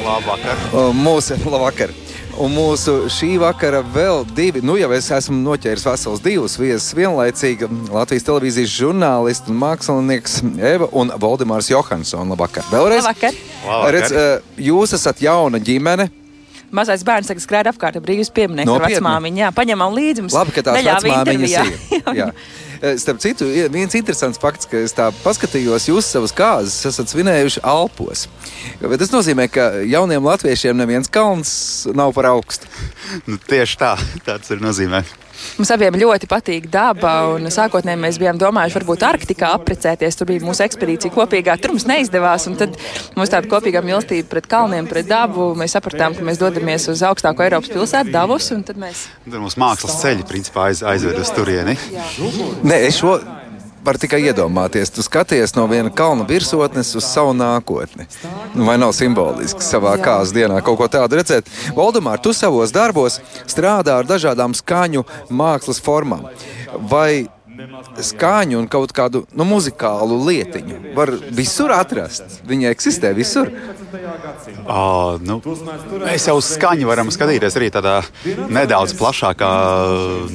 [0.04, 0.58] Labvakar.
[0.98, 1.94] Mūsu labvakar.
[2.36, 7.69] Un mūsu šī vakara vēl divi, nu jau es esmu noķēris vesels divus viesus vienlaicīgi.
[7.93, 12.28] Latvijas televīzijas žurnālists un mākslinieks Eva un Valdemārs Johansson.
[12.34, 12.67] Labvakar!
[12.74, 13.08] Vēlreiz!
[13.08, 13.39] Labvakar.
[13.63, 13.95] Labvakar.
[13.95, 16.10] Redz, eh, jūs esat jauna ģimene.
[16.75, 18.75] Mazais bērns tagad skrēja apkārt brīvības pieminiektu.
[18.75, 20.25] Ar vecmāmiņu, jā, paņemam līdzi.
[20.25, 21.75] mums Labi, ka tās vecmāmiņas ir.
[22.19, 22.29] Jā.
[22.81, 27.63] Eh, Starp citu, viens interesants fakts, ka es tā paskatījos, jūs savus kāzas esat svinējuši
[27.65, 28.25] Alpos.
[28.83, 31.53] Bet tas nozīmē, ka jauniem latviešiem neviens kalns
[31.95, 32.67] nav par augstu.
[33.29, 33.95] Nu, tieši tā,
[34.27, 35.05] tāds ir nozīmē.
[35.60, 37.13] Mums abiem ļoti patīk daba.
[37.36, 40.17] un Sākotnēji mēs bijām domājuši, varbūt Arktikā apprecēties.
[40.19, 41.58] Tur bija mūsu ekspedīcija kopīgā.
[41.62, 42.48] Tur mums neizdevās.
[42.48, 42.78] un Tad
[43.15, 45.54] mums tāda kopīgā mīlestība pret kalniem, pret dabu.
[45.60, 48.52] Mēs sapratām, ka mēs dodamies uz augstāko Eiropas pilsētu, Davos.
[48.52, 51.78] un Tad mēs Tur mums mākslas ceļi principā aiz, aizved uz turieni.
[52.63, 53.19] Nē, es šo
[53.86, 54.91] varu tikai iedomāties.
[54.93, 58.08] Tu skaties no viena kalna virsotnes uz savu nākotni.
[58.56, 61.50] Nu, vai nav simboliski savā kāzas dienā kaut ko tādu redzēt?
[61.78, 66.28] Valdemār, tu savos darbos strādā ar dažādām skaņu mākslas formām.
[66.91, 67.28] Vai
[68.04, 72.41] skaņu un kaut kādu nu, muzikālu lietiņu var visur atrast?
[72.48, 73.52] Viņa eksistē visur.
[74.65, 75.38] Uh, nu,
[76.04, 77.96] mēs jau uz skaņu varam skatīties arī tādā
[78.52, 79.52] nedaudz plašākā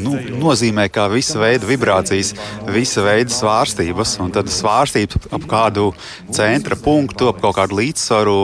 [0.01, 2.33] nu, nozīmē, kā visa veida vibrācijas,
[2.71, 4.17] visa veida svārstības.
[4.25, 5.91] Un tad svārstības ap kādu
[6.33, 8.39] centra punktu, ap kaut kādu līdzsvaru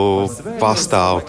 [0.61, 1.23] pastāv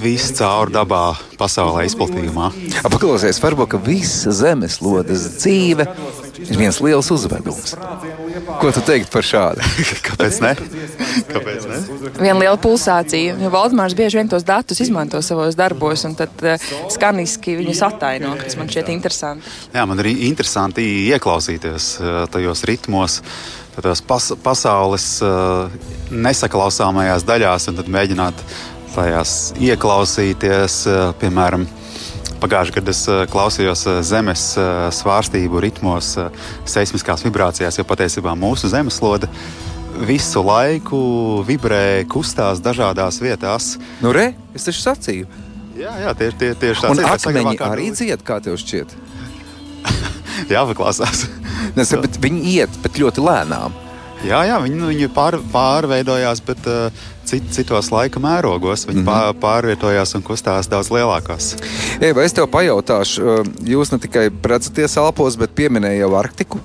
[0.00, 1.04] viss caur dabā,
[1.40, 2.50] pasaulē izplatījumā.
[2.86, 5.88] Paklausies, varbūt visa zemeslodes dzīve
[6.46, 7.74] ir viens liels uzvedums.
[8.60, 9.64] Ko tu teiktu par šādu?
[10.08, 10.52] Kāpēc ne?
[11.30, 11.80] Kāpēc ne?
[12.20, 13.36] viena liela pulsācija.
[13.40, 18.34] Jo Valdemārs bieži vien tos datus izmanto savos darbos, un tad uh, skaniski viņus attaino,
[18.40, 19.54] kas man šķiet interesanti.
[19.74, 23.20] Jā, man arī interesanti ieklausīties eh, tajos ritmos,
[23.76, 25.78] tajos pas, pasaules eh,
[26.10, 28.44] nesaklausāmajās daļās, un tad mēģināt
[28.94, 30.80] tajās ieklausīties.
[30.90, 31.66] eh, Piemēram,
[32.40, 36.14] pagājušajā gadā es eh, klausījos eh, zemes eh, svārstību ritmos,
[36.68, 39.28] seismiskās vibrācijās, jo patiesībā mūsu zemeslode
[40.06, 41.00] visu laiku
[41.44, 43.74] vibrē, kustās dažādās vietās.
[44.00, 45.28] Nu, re, es taču sacīju.
[45.80, 47.08] Jā, jā tieši, tie, tieši tā Un ir.
[47.08, 48.96] akmeņi arī dzied, kā tev šķiet.
[50.52, 51.24] Jā, paklausās.
[51.76, 53.76] Nes, bet viņi iet, bet ļoti lēnām.
[54.26, 58.84] Jā, jā viņi, viņi pār, pārveidojās, bet uh, cit, citos laika mērogos.
[58.88, 59.40] Viņi mm -hmm.
[59.40, 61.54] pār, pārvietojās un kustās daudz lielākās.
[62.00, 66.60] Eva, es tev pajautāšu, uh, jūs ne tikai redzaties Alpos, bet pieminēju jau Arktiku,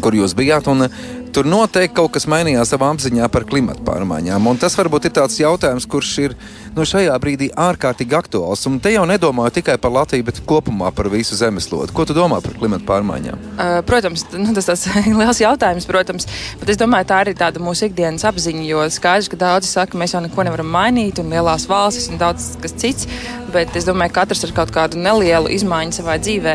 [0.00, 0.68] kur jūs bijāt.
[0.68, 0.90] Un, uh,
[1.36, 4.46] tur noteikti kaut kas mainījās savā apziņā par klimatu pārmaiņām.
[4.48, 6.36] Un tas varbūt ir tāds jautājums, kurš ir
[6.76, 8.66] nu, šajā brīdī ārkārtīgi aktuāls.
[8.68, 11.94] Un te jau nedomāju tikai par Latviju, bet kopumā par visu zemeslodi.
[11.96, 13.46] Ko tu domā par klimatu pārmaiņām?
[13.56, 16.28] Uh, protams, nu, tas ir liels jautājums, protams,
[16.60, 18.66] bet es domāju, tā ir tāda mūsu ikdienas apziņa.
[18.66, 22.20] Jo skaidrs, ka daudzi saka, ka mēs jau neko nevaram mainīt, un lielās valstis un
[22.20, 23.10] daudz kas cits.
[23.56, 26.54] Bet es domāju, ka katrs ar kaut kādu nelielu izmaiņu savā dzīvē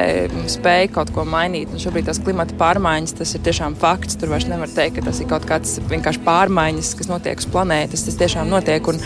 [0.51, 1.71] spēj kaut ko mainīt.
[1.71, 4.19] Un šobrīd tās klimata pārmaiņas, tas ir tiešām fakts.
[4.19, 8.05] Tur vairs nevar teikt, ka tas ir kaut kāds vienkārši pārmaiņas, kas notiek uz planētas.
[8.09, 8.91] Tas tiešām notiek.
[8.91, 8.99] Un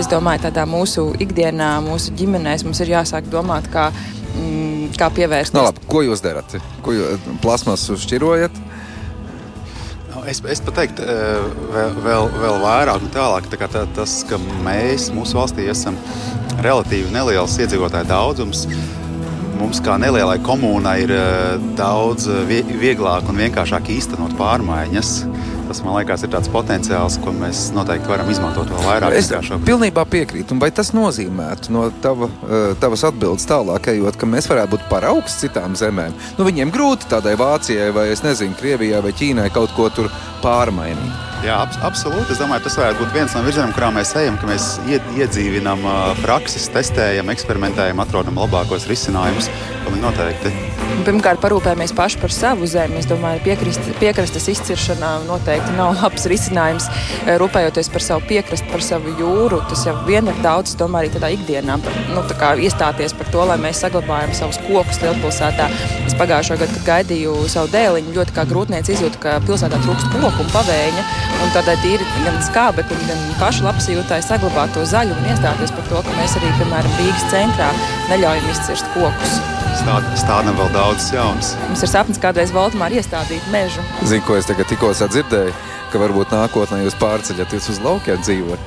[0.00, 3.88] es domāju, tādā mūsu ikdienā, mūsu ģimenēs mums ir jāsāk domāt, kā,
[4.36, 5.54] mm, kā pievērsties.
[5.56, 6.56] No, nu, labi, ko jūs darat?
[6.84, 8.62] Ko jūs plasmasu šķirojat?
[10.12, 11.06] Nu, es, es pat teiktu,
[11.74, 13.50] vēl, vēl, vēl vairāk tālāk.
[13.52, 15.98] Tā tā, tas, ka mēs mūsu valstī esam
[16.62, 18.66] relatīvi neliels iedzīvotāju daudzums.
[19.62, 21.12] Mums, kā nelielai komunai, ir
[21.78, 25.12] daudz vieglāk un vienkāršāk īstenot pārmaiņas.
[25.68, 29.16] Tas man liekas, ir tāds potenciāls, ko mēs noteikti varam izmantot vēl vairāk.
[29.16, 29.30] Es
[29.66, 30.58] pilnībā piekrītu.
[30.60, 32.28] Vai tas nozīmētu no tava,
[32.82, 36.14] tavas atbildes tālāk, ejot, ka mēs varētu būt paraugs citām zemēm?
[36.38, 40.10] Nu, viņiem grūti tādai Vācijai vai, nezinu, Krievijai vai Ķīnai kaut ko tur
[40.42, 41.30] pārmainīt.
[41.42, 42.34] Jā, ab, absolūti.
[42.34, 45.82] Es domāju, tas varētu būt viens no virzieniem, kurā mēs ejam, ka mēs iedzīvinām
[46.22, 49.50] prakses, testējam, eksperimentējam, atrodam labākos risinājumus.
[50.02, 50.71] Noteikti.
[51.02, 52.98] Pirmkārt, parūpējamies paši par savu zemi.
[53.00, 56.88] Es domāju, ka piekrastes izciršana noteikti nav labs risinājums.
[57.40, 60.76] Rūpējoties par savu piekrastu, par savu jūru, tas jau vien ir daudz.
[60.78, 61.78] Domāju, arī tādā ikdienā
[62.12, 65.70] nu, tā iestāties par to, lai mēs saglabājam savus kokus lielpilsētā.
[66.06, 70.44] Es pagājušā gada, kad gaidīju savu dēliņu, ļoti kā grūtnieci izjūtu, ka pilsētā trūkst koku
[70.44, 71.06] un pavēņa.
[71.42, 76.04] Un tādai tīri gan skābekļa, gan pašu labsajūtāji saglabāt to zaļumu un iestāties par to,
[76.06, 77.72] ka mēs arī, piemēram, Rīgas centrā
[78.12, 79.61] neļaujam izcirst kokus
[80.18, 81.52] stādām vēl daudz jaunas.
[81.66, 83.82] Mums ir sapnis kādreiz Baltimārā iestādīt mežu.
[84.06, 85.54] Zinu, ko es tagad tikko dzirdēju,
[85.92, 88.60] ka varbūt nākotnē jūs pārceļaties uz laukiem dzīvot.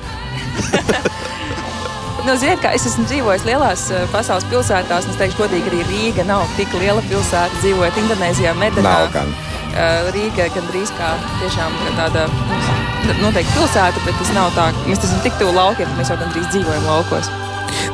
[2.26, 5.82] nu, ziniet, kā es esmu dzīvojis lielās uh, pasaules pilsētās, un es teikšu, godīgi, arī
[5.90, 7.62] Rīga nav tik liela pilsēta.
[7.62, 8.96] Dzīvojot Indonēzijā, Medanā.
[9.16, 12.28] Uh, Rīga gandrīz kā tiešām kā tāda
[13.06, 16.20] nu, noteikti pilsēta, bet tas nav tā, mēs esam tik tuvu laukiem, ka mēs jau
[16.22, 17.32] gandrīz dzīvojam laukos.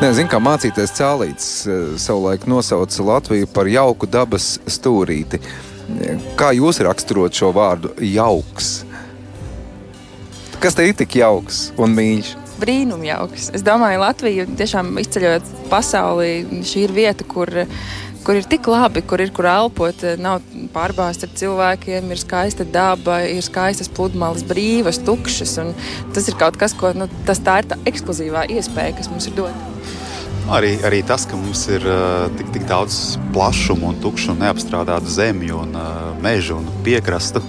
[0.02, 5.38] Zinu, kā mācīties cēlītis, eh, savulaik nosauca Latviju par jauku dabas stūrīti.
[6.34, 8.82] Kā jūs raksturot šo vārdu jauks?
[10.58, 12.34] Kas te ir tik jauks un mīļš?
[12.58, 13.50] Brīnumjauks.
[13.54, 17.50] Es domāju, Latvija tiešām izceļot pasaulī, šī ir vieta, kur
[18.22, 20.42] kur ir tik labi, kur ir kur elpot, nav
[20.74, 25.58] pārbāzta ar cilvēkiem, ir skaista daba, ir skaistas pludmales, brīvas, tukšas.
[26.14, 29.38] Tas ir kaut kas, ko nu, tas tā ir tā ekskluzīvā iespēja, kas mums ir
[29.38, 29.71] dota.
[30.50, 35.10] Arī, arī tas, ka mums ir uh, tik, tik daudz plašumu, un tukšu un neapstrādātu
[35.14, 37.42] zemju, un uh, mežu un piekrastu,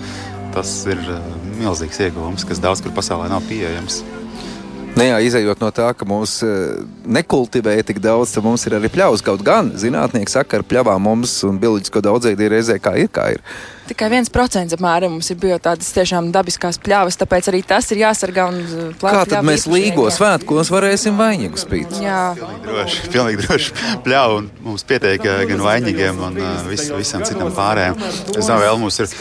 [0.53, 1.23] tas ir uh,
[1.57, 4.03] milzīgs ieguvums, kas daudz kur pasaulē nav pieejams.
[4.93, 6.35] Ne, jā, izējot no tā, ka mums
[7.09, 9.23] nekultivēja tik daudz, tad mums ir arī pļaus.
[9.25, 13.09] Kaut gan zinātnieki saka, ka ar pļavām mums un bioloģisko daudzveidību reizē kā ir.
[13.09, 13.41] Kā ir.
[13.83, 17.99] Tikai viens procents apmēram mums ir bijusi tādas tiešām dabiskās pļavas, tāpēc arī tas ir
[17.99, 18.45] jāsargā.
[19.01, 21.97] Kā tad mēs līgo svētkos varēsim vainīgu spīt?
[21.99, 23.01] Jā, pilnīgi droši.
[23.13, 23.73] Pilnīgi droši.
[24.05, 27.99] Pļauju un mums pietiek eh, gan vainīgiem, gan uh, vis, visam citam pārējiem.
[28.31, 29.11] Es domāju, vēl mums ir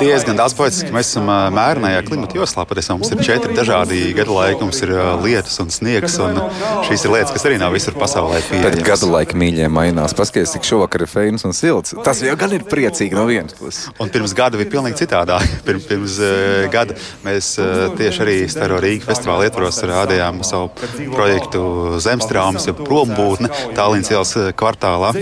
[0.00, 0.90] diezgan daudz poetiski.
[0.94, 4.64] Mēs esam uh, mērenajā klimata joslā, patiesībā mums ir četri dažādi gadu laiki.
[4.66, 6.42] Mums ir uh, lietus un sniegs, un
[6.88, 8.74] šīs ir lietas, kas arī nav visur pasaulē pieejamas.
[8.80, 10.18] Bet gadu laika mīļie mainās.
[10.18, 11.94] Paskaties, cik šovakar ir fēns un silts.
[12.02, 13.88] Tas jau gan ir priecīgi no vienas puses.
[14.00, 15.44] Un pirms gada bija pilnīgi citādāk.
[15.66, 20.70] Pirms, pirms uh, gada mēs uh, tieši arī Staro Rīgas festivāla ietvaros rādījām savu
[21.12, 21.62] projektu
[22.00, 25.12] Zemstrāmas, jau prombūtne Tālīnas ielas eh, kvartālā.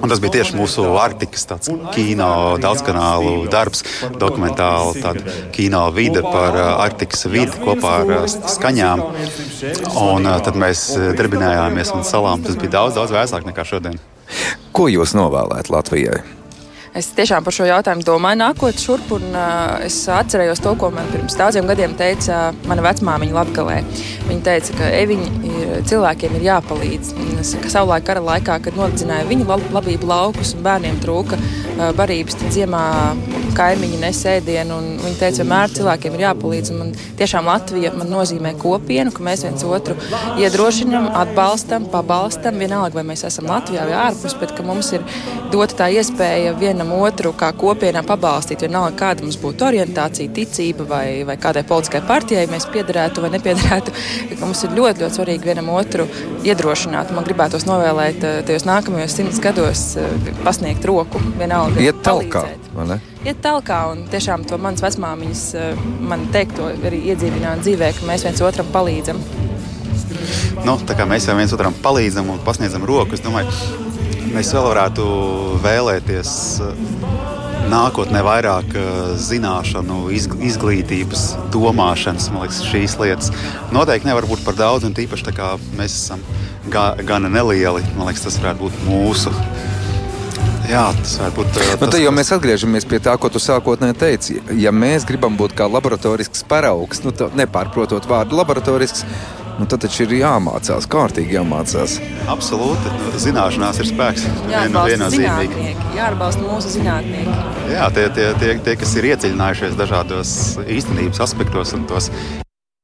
[0.00, 1.46] Un tas bija tieši mūsu Arktikas
[1.94, 2.30] kino
[2.62, 3.82] daudzkanālu darbs,
[4.20, 9.04] dokumentāli tāda kino vide par Arktikas vidi kopā ar skaņām.
[10.02, 12.46] Un tad mēs darbinājāmies un salām.
[12.46, 14.00] Tas bija daudz, daudz vēsāk nekā šodien.
[14.76, 16.24] Ko jūs novēlētu Latvijai?
[16.96, 21.10] Es tiešām par šo jautājumu domāju, nākot šurp, un uh, es atcerējos to, ko man
[21.12, 23.82] pirms daudziem gadiem teica mana vecmāmiņa Latvijā.
[24.30, 27.12] Viņa teica, ka eviņi ir, cilvēkiem ir jāpalīdz.
[27.44, 32.86] Savulaik kara laikā, kad nodedzināja viņa labību laukus un bērniem trūka uh, barības, tad ziemā
[33.56, 34.78] kaimiņi nesēdienu.
[35.02, 36.72] Viņa teica, vienmēr cilvēkiem ir jāpalīdz.
[36.76, 39.96] Man tiešām Latvija man nozīmē kopienu, ka mēs viens otru
[40.42, 42.60] iedrošinām, atbalstam, pabalstam.
[42.60, 45.04] Vienalga, vai mēs esam Latvijā vai ārpus, bet ka mums ir
[45.52, 48.66] dota tā iespēja vienam otru kā kopienā pabalstīt.
[48.66, 53.96] Vienalga, kāda mums būtu orientācija, ticība vai, vai kādai politiskai partijai mēs piederētu vai nepiederētu.
[54.42, 56.08] Mums ir ļoti, ļoti svarīgi vienam otru
[56.46, 57.12] iedrošināt.
[57.16, 61.82] Man gribētos novēlēt uh, tajos nākamajos simts gados uh, pasniegt roku, vienalga.
[61.82, 63.02] Iet talkā, vai ne?
[63.26, 68.22] Iet talkā un tiešām to manas vecmāmiņas uh, man teikto arī iedzīvināt dzīvē, ka mēs
[68.22, 69.18] viens otram palīdzam.
[70.62, 73.50] Nu, tā kā mēs jau viens otram palīdzam un pasniedzam roku, es domāju,
[74.30, 75.06] mēs vēl varētu
[75.64, 76.30] vēlēties
[77.66, 78.78] nākotnē vairāk
[79.18, 83.32] zināšanu, izglītības, domāšanas, man liekas, šīs lietas.
[83.74, 86.22] Noteikti nevar būt par daudz, un tīpaši tā kā mēs esam
[86.70, 89.34] ga, gana nelieli, man liekas, tas varētu būt mūsu.
[90.66, 91.58] Jā, tas var būt.
[91.80, 94.36] Nu, tas, jau mēs atgriežamies pie tā, ko tu sākotnēji teici.
[94.58, 99.04] Ja mēs gribam būt kā laboratorisks paraugs, nu, nepārprotot vārdu laboratorisks,
[99.60, 101.98] nu, tad taču ir jāmācās, kārtīgi jāmācās.
[102.32, 102.94] Absolūti.
[103.22, 104.26] Zināšanās ir spēks.
[104.52, 105.12] Jāatbalsta,
[105.96, 107.36] jāatbalsta mūsu zinātnieki.
[107.74, 110.34] Jā, tie, tie, tie, tie, kas ir iedziļinājušies dažādos
[110.66, 112.10] īstenības aspektos un tos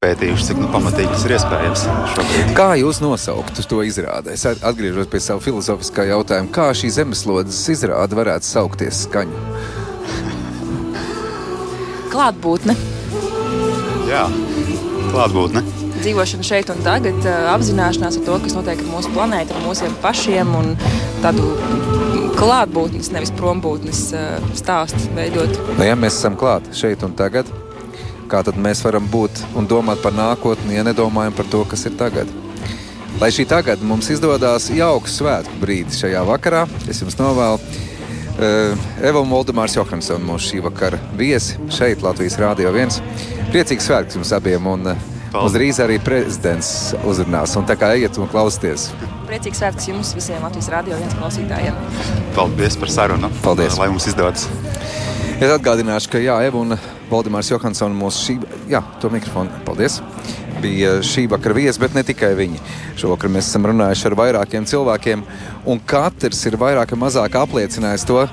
[0.02, 1.84] pētījuši, cik nu, pamatīgi tas ir iespējams.
[2.14, 2.54] Šobrīd.
[2.58, 4.32] Kā jūs nosauktu to izrādi?
[4.34, 6.50] Es atgriežos pie sava filozofiskā jautājuma.
[6.54, 9.44] Kā šī zemeslodes izrāde varētu saukties skaņu?
[12.12, 12.74] Klātbūtne.
[14.10, 14.26] Jā,
[15.12, 15.62] klātbūtne
[16.02, 20.48] dzīvošana šeit un tagad, apzināšanās ar to, kas notiek ar mūsu planētu, ar mūsu pašiem
[20.58, 20.72] un
[21.22, 21.46] tādu
[22.40, 24.00] klātbūtnes, nevis prombūtnes
[24.58, 25.54] stāstu veidot.
[25.76, 27.46] Nu, ja mēs esam klāt šeit un tagad,
[28.32, 31.96] kā tad mēs varam būt un domāt par nākotni, ja nedomājam par to, kas ir
[32.00, 32.30] tagad?
[33.20, 37.60] Lai šī tagad mums izdodas jauks svētku brīdis šajā vakarā, es jums novēlu.
[38.32, 38.72] Uh,
[39.04, 42.96] Eva un Valdemārs Johansson mūsu šī vakara viesi šeit, Latvijas Rādio 1.
[43.52, 44.70] Priecīgs svētks jums abiem!
[44.72, 45.54] Un, uh, Paldies.
[45.54, 46.70] Drīz arī prezidents
[47.08, 47.54] uzrunās.
[47.56, 48.90] Un tā kā ejiet un klausieties.
[49.28, 51.78] Priecīgs svētks jums visiem Latvijas radio viens klausītājiem.
[52.36, 53.30] Paldies par sarunu.
[53.44, 53.78] Paldies.
[53.80, 54.44] Lai mums izdodas.
[55.38, 56.76] Es atgādināšu, ka Jā, Eva un
[57.12, 58.37] Valdemārs Johansson mūsu šī,
[58.72, 59.62] jā, to mikrofonu.
[59.66, 60.01] Paldies!
[60.62, 62.61] Bija šī vakara viesi, bet ne tikai viņi.
[63.01, 65.25] Šovakar mēs esam runājuši ar vairākiem cilvēkiem,
[65.68, 68.27] un katrs ir vairāk vai mazāk apliecinājis to,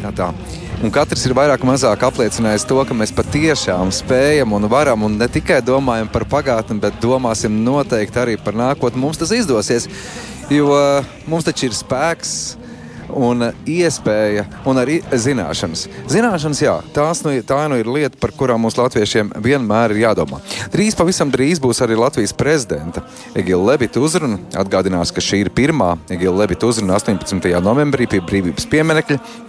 [0.00, 0.32] kā tā
[0.78, 5.16] Un katrs ir vairāk vai mazāk apliecinājis to, ka mēs patiešām spējam un varam, un
[5.18, 9.02] ne tikai domājam par pagātni, bet domāsim noteikti arī par nākotni.
[9.02, 9.88] Mums tas izdosies,
[10.54, 10.70] jo
[11.26, 12.36] mums taču ir spēks
[13.14, 15.86] un iespēja un arī zināšanas.
[16.10, 20.40] Zināšanas, jā, tās nu, tā nu ir lieta, par kurām mums latviešiem vienmēr ir jādomā.
[20.72, 23.04] Drīz, pavisam drīz būs arī Latvijas prezidenta
[23.38, 24.40] Egila Levita uzruna.
[24.58, 27.52] Atgādinās, ka šī ir pirmā Egila Levita uzruna 18.
[27.64, 29.48] novembrī pie brīvības pieminekļa.